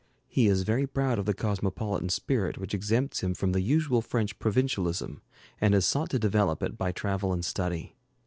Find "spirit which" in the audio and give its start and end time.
2.09-2.73